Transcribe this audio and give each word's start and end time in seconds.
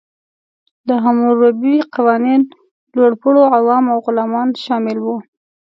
د 0.87 0.89
حموربي 1.03 1.75
قوانین 1.95 2.41
لوړپوړو، 2.95 3.41
عوام 3.57 3.85
او 3.93 3.97
غلامان 4.05 4.49
شامل 4.65 4.97
وو. 5.01 5.17